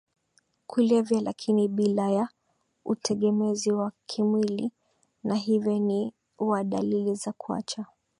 kulevya 0.67 1.21
lakini 1.21 1.67
bila 1.67 2.09
ya 2.09 2.29
utegemezi 2.85 3.71
wa 3.71 3.91
kimwili 4.05 4.71
na 5.23 5.35
hivyo 5.35 5.79
ni 5.79 6.13
wa 6.39 6.63
dalili 6.63 7.15
za 7.15 7.31
kuacha 7.33 7.85